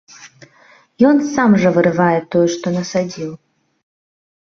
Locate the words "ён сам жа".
1.09-1.69